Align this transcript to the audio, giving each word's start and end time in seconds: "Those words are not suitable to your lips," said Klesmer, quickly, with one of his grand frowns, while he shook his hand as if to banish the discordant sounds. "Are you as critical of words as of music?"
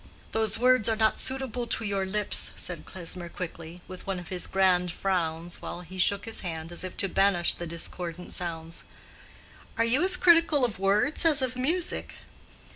"Those 0.31 0.57
words 0.57 0.89
are 0.89 0.95
not 0.95 1.19
suitable 1.19 1.67
to 1.67 1.85
your 1.85 2.07
lips," 2.07 2.53
said 2.55 2.87
Klesmer, 2.87 3.29
quickly, 3.29 3.81
with 3.87 4.07
one 4.07 4.17
of 4.17 4.29
his 4.29 4.47
grand 4.47 4.91
frowns, 4.91 5.61
while 5.61 5.81
he 5.81 5.99
shook 5.99 6.25
his 6.25 6.39
hand 6.41 6.71
as 6.71 6.83
if 6.83 6.97
to 6.97 7.07
banish 7.07 7.53
the 7.53 7.67
discordant 7.67 8.33
sounds. 8.33 8.83
"Are 9.77 9.85
you 9.85 10.03
as 10.03 10.17
critical 10.17 10.65
of 10.65 10.79
words 10.79 11.23
as 11.23 11.43
of 11.43 11.55
music?" 11.55 12.15